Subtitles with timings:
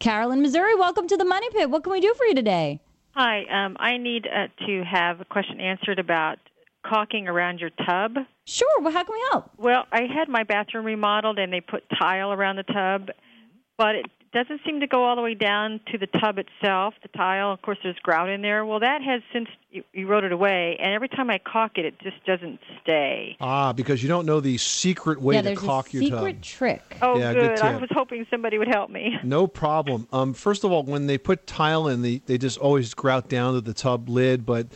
[0.00, 1.70] Carolyn, Missouri, welcome to the Money Pit.
[1.70, 2.80] What can we do for you today?
[3.16, 6.38] Hi, um, I need uh, to have a question answered about
[6.86, 8.14] caulking around your tub.
[8.44, 8.80] Sure.
[8.80, 9.50] Well, how can we help?
[9.56, 13.08] Well, I had my bathroom remodeled and they put tile around the tub,
[13.76, 17.08] but it doesn't seem to go all the way down to the tub itself, the
[17.08, 17.52] tile.
[17.52, 18.64] Of course, there's grout in there.
[18.64, 21.84] Well, that has since you, you wrote it away, and every time I caulk it,
[21.84, 23.36] it just doesn't stay.
[23.40, 26.36] Ah, because you don't know the secret way yeah, to there's caulk a your secret
[26.36, 26.42] tub.
[26.42, 26.96] trick.
[27.02, 27.60] Oh, Yeah, good good.
[27.60, 29.16] I was hoping somebody would help me.
[29.28, 30.08] No problem.
[30.10, 33.54] Um, first of all, when they put tile in, they, they just always grout down
[33.54, 34.68] to the tub lid, but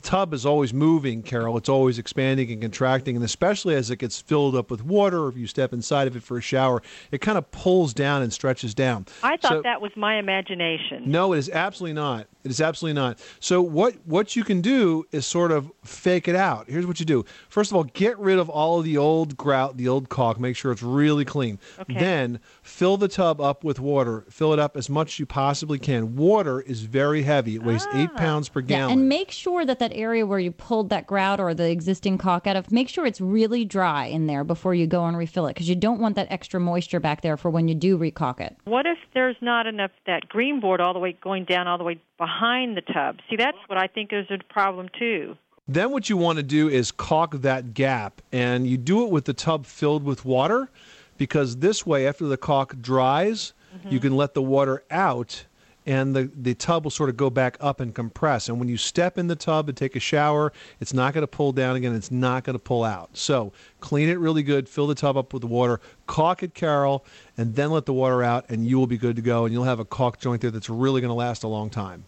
[0.00, 1.56] the tub is always moving, Carol.
[1.56, 5.28] It's always expanding and contracting, and especially as it gets filled up with water, or
[5.28, 8.32] if you step inside of it for a shower, it kind of pulls down and
[8.32, 9.06] stretches down.
[9.22, 11.04] I thought So- that was my imagination.
[11.06, 12.26] No, it is absolutely not.
[12.48, 13.18] It is absolutely not.
[13.40, 16.68] So what what you can do is sort of fake it out.
[16.68, 17.24] Here's what you do.
[17.48, 20.40] First of all, get rid of all of the old grout, the old caulk.
[20.40, 21.58] Make sure it's really clean.
[21.78, 21.94] Okay.
[21.98, 24.24] Then fill the tub up with water.
[24.30, 26.16] Fill it up as much as you possibly can.
[26.16, 27.56] Water is very heavy.
[27.56, 28.64] It weighs eight pounds per Ah.
[28.66, 28.92] Yeah, gallon.
[28.98, 32.46] and make sure that that area where you pulled that grout or the existing caulk
[32.46, 35.54] out of, make sure it's really dry in there before you go and refill it
[35.54, 38.56] because you don't want that extra moisture back there for when you do recaulk it.
[38.64, 41.84] What if there's not enough that green board all the way going down all the
[41.84, 43.20] way behind the tub?
[43.30, 45.36] See, that's what I think is a problem too.
[45.66, 49.26] Then what you want to do is caulk that gap, and you do it with
[49.26, 50.70] the tub filled with water,
[51.18, 53.98] because this way, after the caulk dries, you mm-hmm.
[53.98, 55.44] can let the water out,
[55.84, 58.48] and the the tub will sort of go back up and compress.
[58.48, 61.26] And when you step in the tub and take a shower, it's not going to
[61.26, 61.94] pull down again.
[61.94, 63.10] It's not going to pull out.
[63.12, 64.68] So clean it really good.
[64.70, 65.80] Fill the tub up with the water.
[66.06, 67.04] Caulk it, Carol,
[67.36, 69.44] and then let the water out, and you will be good to go.
[69.44, 72.04] And you'll have a caulk joint there that's really going to last a long time.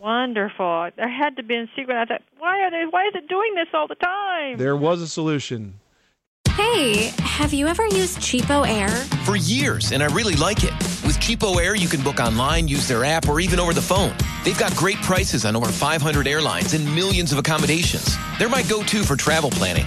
[0.00, 0.90] Wonderful.
[0.96, 1.96] There had to be a secret.
[1.96, 2.84] I thought, why are they?
[2.88, 4.56] Why is it doing this all the time?
[4.56, 5.80] There was a solution.
[6.50, 8.90] Hey, have you ever used CheapOair?
[9.24, 10.72] For years, and I really like it.
[11.06, 14.12] With CheapOair, you can book online, use their app, or even over the phone.
[14.44, 18.16] They've got great prices on over 500 airlines and millions of accommodations.
[18.38, 19.86] They're my go to for travel planning.